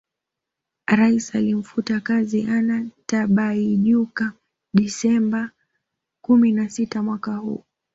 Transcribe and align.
Rais 0.87 1.35
alimfuta 1.35 1.99
kazi 1.99 2.43
Anna 2.49 2.85
Tibaijuka 3.05 4.31
Desemba 4.73 5.51
kumi 6.23 6.51
na 6.51 6.69
sita 6.69 7.03
mwaka 7.03 7.35
huu 7.37 7.63